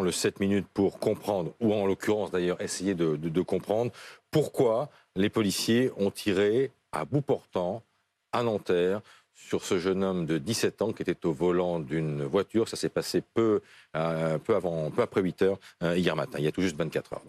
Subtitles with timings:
[0.00, 3.90] le 7 minutes pour comprendre, ou en l'occurrence d'ailleurs essayer de, comprendre
[4.30, 7.82] pourquoi les policiers ont tiré à bout portant
[8.32, 9.00] à Nanterre
[9.34, 12.68] sur ce jeune homme de 17 ans qui était au volant d'une voiture.
[12.68, 13.60] Ça s'est passé peu,
[13.96, 17.14] euh, avant, peu après 8 heures euh, hier matin, il y a tout juste 24
[17.14, 17.22] heures.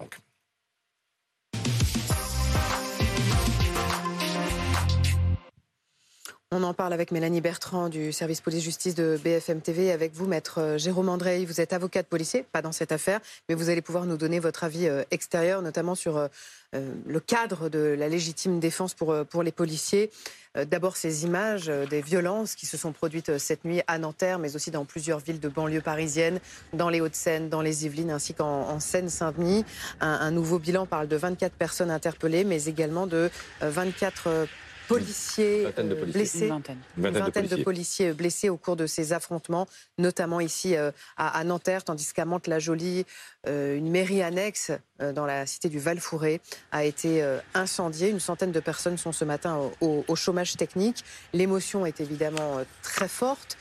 [6.54, 9.90] On en parle avec Mélanie Bertrand du service police-justice de BFM TV.
[9.90, 13.22] Avec vous, maître euh, Jérôme André, vous êtes avocat de policier, pas dans cette affaire,
[13.48, 16.28] mais vous allez pouvoir nous donner votre avis euh, extérieur, notamment sur euh,
[16.74, 20.12] le cadre de la légitime défense pour, les policiers.
[20.56, 24.72] D'abord, ces images des violences qui se sont produites cette nuit à Nanterre, mais aussi
[24.72, 26.40] dans plusieurs villes de banlieue parisienne,
[26.72, 29.66] dans les Hauts-de-Seine, dans les Yvelines, ainsi qu'en Seine-Saint-Denis.
[30.00, 34.48] Un, nouveau bilan parle de 24 personnes interpellées, mais également de 24
[34.94, 36.48] policiers euh, blessés.
[36.48, 38.14] Une vingtaine, de, policiers.
[38.14, 43.06] blessés au cours de ces affrontements, notamment ici euh, à, Nanterre, tandis qu'à Mantes-la-Jolie,
[43.48, 44.72] euh, une mairie annexe
[45.16, 46.42] dans la cité du Val-Fouré
[46.72, 47.26] a été
[47.56, 48.10] incendiée.
[48.10, 51.04] Une centaine de personnes sont ce matin au, au chômage technique.
[51.34, 53.58] L'émotion est évidemment très forte.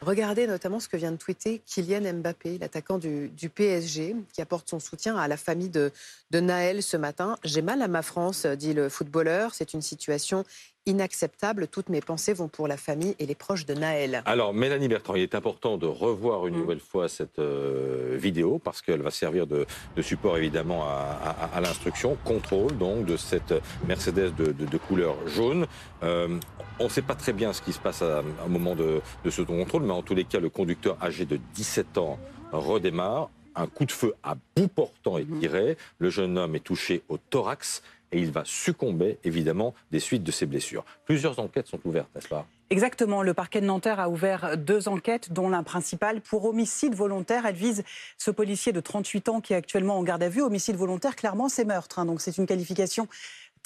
[0.00, 4.78] Regardez notamment ce que vient de tweeter Kylian Mbappé, l'attaquant du, PSG, qui apporte son
[4.78, 5.90] soutien à la famille de,
[6.32, 7.36] Naël ce matin.
[7.42, 9.54] J'ai mal à ma France, dit le footballeur.
[9.54, 10.44] C'est une situation
[10.88, 11.68] inacceptable.
[11.68, 14.22] Toutes mes pensées vont pour la famille et les proches de Naël.
[14.24, 16.58] Alors, Mélanie Bertrand, il est important de revoir une mm.
[16.58, 19.66] nouvelle fois cette euh, vidéo parce qu'elle va servir de,
[20.00, 23.54] support évidemment à, l'instruction, contrôle donc de cette
[23.86, 25.66] Mercedes de, couleur jaune.
[26.02, 26.38] Euh,
[26.78, 29.30] on ne sait pas très bien ce qui se passe à, un moment de, de
[29.30, 32.18] ce contrôle, mais en tous les cas, le conducteur âgé de 17 ans
[32.52, 33.30] redémarre.
[33.58, 35.40] Un coup de feu à bout portant est mm-hmm.
[35.40, 35.76] tiré.
[35.98, 40.30] Le jeune homme est touché au thorax et il va succomber évidemment des suites de
[40.30, 40.84] ses blessures.
[41.04, 42.46] Plusieurs enquêtes sont ouvertes, n'est-ce pas?
[42.70, 43.22] Exactement.
[43.22, 47.46] Le parquet de Nanterre a ouvert deux enquêtes, dont l'un principal pour homicide volontaire.
[47.46, 47.82] Elle vise
[48.18, 50.42] ce policier de 38 ans qui est actuellement en garde à vue.
[50.42, 51.98] Homicide volontaire, clairement, c'est meurtre.
[51.98, 52.04] Hein.
[52.04, 53.08] donc c'est une qualification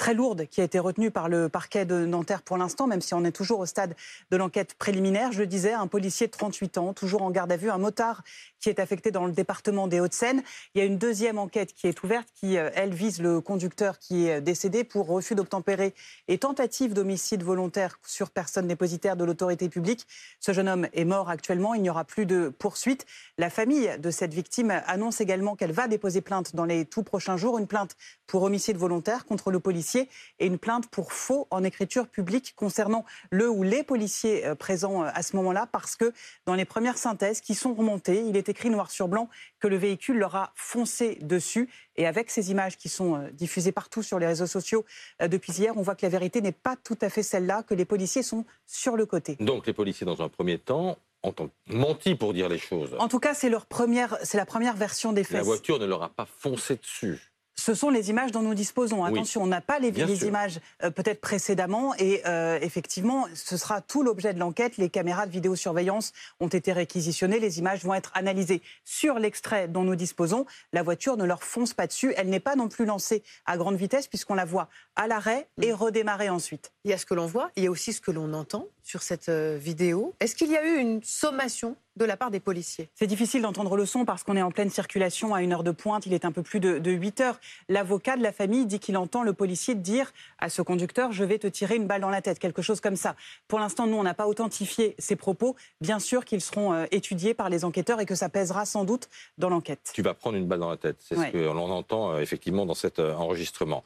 [0.02, 3.14] très lourde qui a été retenue par le parquet de Nanterre pour l'instant, même si
[3.14, 3.94] on est toujours au stade
[4.32, 5.30] de l'enquête préliminaire.
[5.30, 8.24] Je le disais, un policier de 38 ans, toujours en garde à vue, un motard
[8.58, 10.42] qui est affecté dans le département des Hauts-de-Seine.
[10.74, 14.00] Il y a une deuxième enquête qui est ouverte, qui, euh, elle, vise le conducteur
[14.00, 15.94] qui est décédé pour refus d'obtempérer
[16.26, 20.08] et tentative d'homicide volontaire sur personne dépositaire de l'autorité publique.
[20.40, 23.06] Ce jeune homme est mort actuellement, il n'y aura plus de poursuite.
[23.38, 27.36] La famille de cette victime annonce également qu'elle va déposer plainte dans les tout prochains
[27.36, 31.64] jours, une plainte pour homicide volontaire contre le policier et une plainte pour faux en
[31.64, 36.12] écriture publique concernant le ou les policiers euh, présents euh, à ce moment-là, parce que
[36.46, 39.28] dans les premières synthèses qui sont remontées, il est écrit noir sur blanc
[39.60, 41.68] que le véhicule leur a foncé dessus.
[41.96, 44.84] Et avec ces images qui sont euh, diffusées partout sur les réseaux sociaux
[45.20, 47.84] depuis hier, on voit que la vérité n'est pas tout à fait celle-là, que les
[47.84, 49.36] policiers sont sur le côté.
[49.40, 51.34] Donc les policiers, dans un premier temps, ont
[51.66, 52.94] menti pour dire les choses.
[52.98, 55.38] En tout cas, c'est leur première, c'est la première version des faits.
[55.38, 57.31] La voiture ne leur a pas foncé dessus
[57.62, 59.04] ce sont les images dont nous disposons.
[59.04, 59.90] Attention, on n'a pas les,
[60.26, 64.78] images euh, peut-être précédemment et euh, effectivement, ce sera tout l'objet de l'enquête.
[64.78, 68.62] Les caméras de vidéosurveillance ont été réquisitionnées, les images vont être analysées.
[68.84, 72.12] Sur l'extrait dont nous disposons, la voiture ne leur fonce pas dessus.
[72.16, 75.70] Elle n'est pas non plus lancée à grande vitesse puisqu'on la voit à l'arrêt et
[75.70, 75.74] mm.
[75.76, 76.72] redémarrer ensuite.
[76.84, 78.66] Il y a ce que l'on voit, il y a aussi ce que l'on entend
[78.82, 80.14] sur cette euh, vidéo.
[80.20, 82.88] Est-ce qu'il y a eu une sommation de la part des policiers?
[82.94, 85.70] C'est difficile d'entendre le son parce qu'on est en pleine circulation à une heure de
[85.70, 87.40] pointe, il est un peu plus de, 8 heures.
[87.68, 91.38] L'avocat de la famille dit qu'il entend le policier dire à ce conducteur Je vais
[91.38, 93.14] te tirer une balle dans la tête, quelque chose comme ça.
[93.48, 95.56] Pour l'instant, nous, on n'a pas authentifié ces propos.
[95.80, 99.08] Bien sûr qu'ils seront euh, étudiés par les enquêteurs et que ça pèsera sans doute
[99.38, 99.92] dans l'enquête.
[99.94, 102.66] Tu vas prendre une balle dans la tête, c'est ce que l'on entend euh, effectivement
[102.66, 103.84] dans cet enregistrement.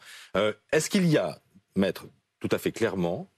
[0.72, 1.38] Est-ce qu'il y a,
[1.74, 2.06] maître,
[2.40, 3.28] tout à fait clairement,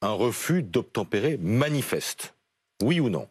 [0.00, 2.34] un refus d'obtempérer manifeste.
[2.82, 3.28] Oui ou non?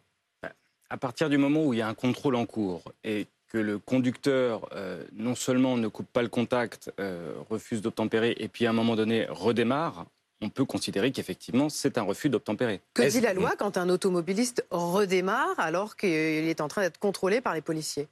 [0.90, 3.78] À partir du moment où il y a un contrôle en cours et que le
[3.78, 8.70] conducteur euh, non seulement ne coupe pas le contact, euh, refuse d'obtempérer et puis à
[8.70, 10.06] un moment donné redémarre,
[10.40, 12.80] on peut considérer qu'effectivement c'est un refus d'obtempérer.
[12.94, 17.40] Que dit la loi quand un automobiliste redémarre alors qu'il est en train d'être contrôlé
[17.40, 18.08] par les policiers?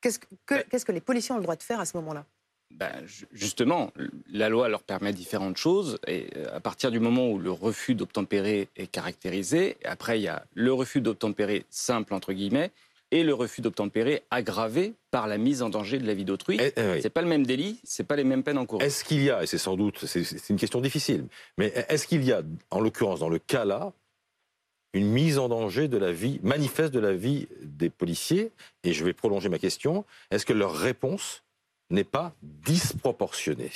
[0.00, 2.24] Qu'est-ce que les policiers ont le droit de faire à ce moment-là?
[2.78, 2.92] Ben,
[3.32, 3.90] justement,
[4.30, 5.98] la loi leur permet différentes choses.
[6.06, 10.28] Et euh, à partir du moment où le refus d'obtempérer est caractérisé, après il y
[10.28, 12.70] a le refus d'obtempérer simple entre guillemets
[13.12, 16.58] et le refus d'obtempérer aggravé par la mise en danger de la vie d'autrui.
[16.58, 18.82] Ce eh, C'est pas le même délit, c'est pas les mêmes peines en cours.
[18.82, 21.24] Est-ce qu'il y a, et c'est sans doute, c'est une question difficile,
[21.56, 23.92] mais est-ce qu'il y a, en l'occurrence dans le cas là,
[24.92, 28.50] une mise en danger de la vie manifeste de la vie des policiers?
[28.82, 30.04] Et je vais prolonger ma question.
[30.30, 31.44] Est-ce que leur réponse
[31.90, 33.70] n'est pas disproportionné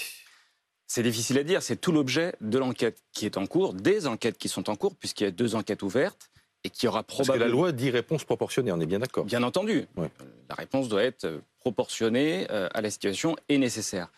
[0.93, 4.37] c'est difficile à dire, c'est tout l'objet de l'enquête qui est en cours, des enquêtes
[4.39, 6.33] qui sont en cours, puisqu'il y a deux enquêtes ouvertes.
[6.65, 7.45] et qui aura Parce probablement...
[7.45, 9.25] que la loi dit réponse proportionnée, on est bien d'accord.
[9.25, 9.87] Bien entendu.
[9.99, 10.09] Euh,
[10.49, 14.09] La réponse doit être euh, proportionnée euh, à la situation et nécessaire.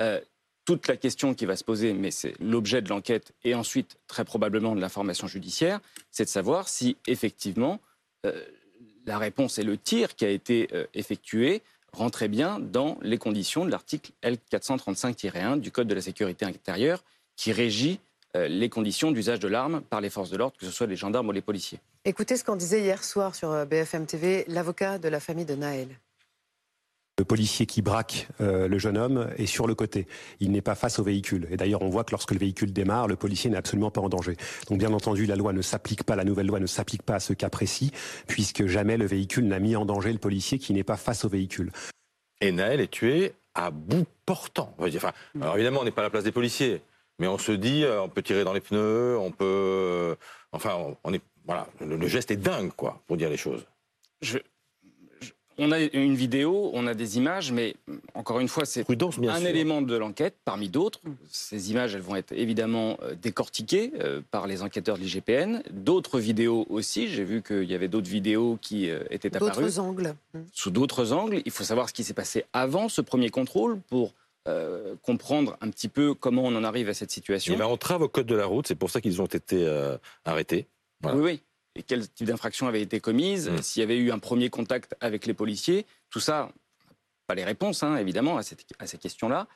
[0.00, 0.22] Euh,
[0.64, 4.24] toute la question qui va se poser, mais c'est l'objet de l'enquête et ensuite très
[4.24, 7.78] probablement de l'information judiciaire, c'est de savoir si effectivement
[8.24, 8.42] euh,
[9.04, 11.60] la réponse et le tir qui a été euh, effectué
[11.96, 17.04] rentraient bien dans les conditions de l'article L435-1 du Code de la sécurité intérieure
[17.36, 18.00] qui régit
[18.36, 20.96] euh, les conditions d'usage de l'arme par les forces de l'ordre, que ce soit les
[20.96, 21.80] gendarmes ou les policiers.
[22.04, 25.54] Écoutez ce qu'en disait hier soir sur euh, BFM TV l'avocat de la famille de
[25.54, 25.88] Naël.
[27.18, 30.06] Le policier qui braque euh, le jeune homme est sur le côté.
[30.40, 31.46] Il n'est pas face au véhicule.
[31.50, 34.08] Et d'ailleurs, on voit que lorsque le véhicule démarre, le policier n'est absolument pas en
[34.08, 34.36] danger.
[34.68, 37.20] Donc, bien entendu, la loi ne s'applique pas, la nouvelle loi ne s'applique pas à
[37.20, 37.92] ce cas précis,
[38.28, 41.28] puisque jamais le véhicule n'a mis en danger le policier qui n'est pas face au
[41.28, 41.70] véhicule.
[42.40, 44.74] Et Naël est tué à bout portant.
[44.78, 46.80] Enfin, alors évidemment, on n'est pas à la place des policiers,
[47.18, 50.14] mais on se dit, euh, on peut tirer dans les pneus, on peut, euh,
[50.52, 53.66] enfin, on, est, voilà, le, geste est dingue, quoi, pour dire les choses.
[54.22, 54.38] Je-
[55.62, 57.76] on a une vidéo, on a des images, mais
[58.14, 59.46] encore une fois, c'est un sûr.
[59.46, 61.00] élément de l'enquête parmi d'autres.
[61.30, 65.62] Ces images, elles vont être évidemment euh, décortiquées euh, par les enquêteurs de l'IGPN.
[65.70, 67.08] D'autres vidéos aussi.
[67.08, 70.14] J'ai vu qu'il y avait d'autres vidéos qui euh, étaient apparues D'autres angles.
[70.52, 71.42] Sous d'autres angles.
[71.44, 74.12] Il faut savoir ce qui s'est passé avant ce premier contrôle pour
[74.48, 77.54] euh, comprendre un petit peu comment on en arrive à cette situation.
[77.54, 79.64] Il y avait entrave au code de la route, c'est pour ça qu'ils ont été
[79.64, 80.66] euh, arrêtés.
[81.00, 81.16] Voilà.
[81.16, 81.42] Oui, oui.
[81.74, 83.62] Et quel type d'infraction avait été commise, Mm.
[83.62, 86.50] s'il y avait eu un premier contact avec les policiers, tout ça,
[87.26, 89.46] pas les réponses, hein, évidemment, à, cette- à ces questions-là.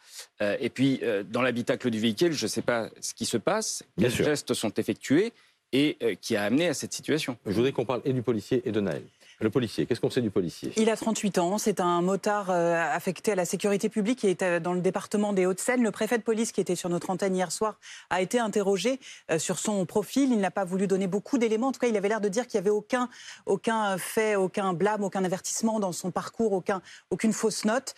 [0.40, 3.36] Euh, et puis, euh, dans l'habitacle du véhicule, je ne sais pas ce qui se
[3.36, 4.24] passe, Bien quels sûr.
[4.24, 5.32] gestes sont effectués
[5.72, 7.36] et euh, qui a amené à cette situation.
[7.44, 9.02] Je voudrais qu'on parle et du policier et de Naël.
[9.40, 10.72] Le policier, qu'est-ce qu'on sait du policier?
[10.76, 14.42] Il a 38 ans, c'est un motard euh, affecté à la sécurité publique qui est
[14.42, 15.82] euh, dans le département des Hauts-de-Seine.
[15.82, 17.78] Le préfet de police qui était sur notre antenne hier soir
[18.08, 18.98] a été interrogé
[19.30, 20.32] euh, sur son profil.
[20.32, 21.68] Il n'a pas voulu donner beaucoup d'éléments.
[21.68, 23.10] En tout cas, il avait l'air de dire qu'il n'y avait aucun,
[23.44, 26.80] aucun fait, aucun blâme, aucun avertissement dans son parcours, aucun,
[27.10, 27.94] aucune fausse note.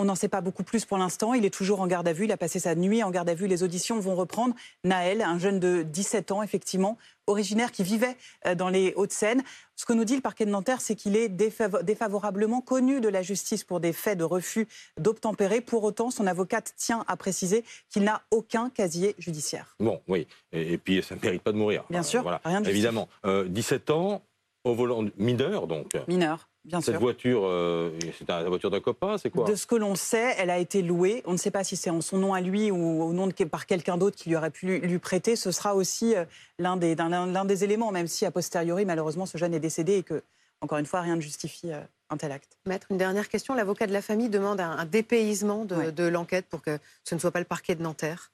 [0.00, 1.34] On n'en sait pas beaucoup plus pour l'instant.
[1.34, 2.26] Il est toujours en garde à vue.
[2.26, 3.48] Il a passé sa nuit en garde à vue.
[3.48, 4.54] Les auditions vont reprendre.
[4.84, 6.96] Naël, un jeune de 17 ans, effectivement,
[7.26, 8.16] originaire qui vivait
[8.46, 9.42] euh, dans les Hauts-de-Seine.
[9.74, 13.08] Ce que nous dit le parquet de Nanterre, c'est qu'il est défavo- défavorablement connu de
[13.08, 14.68] la justice pour des faits de refus
[15.00, 15.60] d'obtempérer.
[15.60, 19.74] Pour autant, son avocate tient à préciser qu'il n'a aucun casier judiciaire.
[19.80, 20.28] Bon, oui.
[20.52, 21.84] Et, et puis, ça ne mérite pas de mourir.
[21.90, 22.40] Bien Euh, sûr, voilà.
[22.44, 23.08] rien de Évidemment.
[23.26, 24.22] Euh, 17 ans,
[24.64, 25.92] au volant mineur, donc.
[26.08, 27.00] Mineur, bien Cette sûr.
[27.00, 29.46] voiture, euh, c'est la voiture d'un copain, c'est quoi?
[29.46, 31.22] De ce que l'on sait, elle a été louée.
[31.26, 33.32] On ne sait pas si c'est en son nom à lui ou au nom de
[33.44, 35.36] par quelqu'un d'autre qui lui aurait pu lui, lui prêter.
[35.36, 36.24] Ce sera aussi euh,
[36.58, 40.02] l'un des, l'un des éléments, même si a posteriori, malheureusement, ce jeune est décédé et
[40.02, 40.22] que,
[40.60, 42.58] encore une fois, rien ne justifie euh, un tel acte.
[42.66, 43.54] Maître, une dernière question.
[43.54, 45.92] L'avocat de la famille demande un, un dépaysement de, Ouais.
[45.92, 48.32] de l'enquête pour que ce ne soit pas le parquet de Nanterre.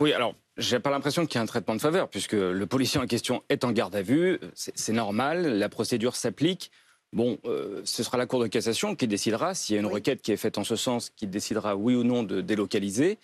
[0.00, 3.00] Oui, alors, j'ai pas l'impression qu'il y ait un traitement de faveur, puisque le policier
[3.00, 6.70] en question est en garde à vue, c'est c'est normal, la procédure s'applique.
[7.12, 9.94] Bon, euh, ce sera la Cour de cassation qui décidera, s'il y a une Oui.
[9.94, 13.18] requête qui est faite en ce sens, qui décidera oui ou non de délocaliser.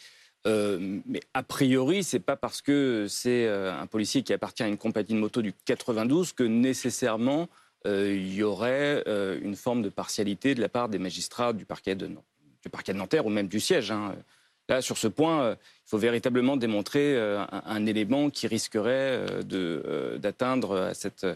[0.47, 4.69] Euh, mais a priori, c'est pas parce que c'est euh, un policier qui appartient à
[4.69, 7.49] une compagnie de moto du 92 que nécessairement
[7.87, 9.03] euh, il y aurait
[9.43, 12.99] une forme de partialité de la part des magistrats du parquet de, du parquet de
[12.99, 13.91] Nanterre ou même du siège.
[13.91, 14.15] hein.
[14.69, 19.43] Là, sur ce point, il faut véritablement démontrer un, un élément qui risquerait
[20.19, 21.27] d'atteindre à cette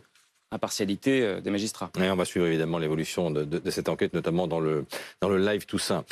[0.52, 1.90] impartialité euh, des magistrats.
[2.00, 4.84] Et on va suivre évidemment l'évolution de, de- de cette enquête, notamment dans le,
[5.20, 6.04] dans le live Toussaint.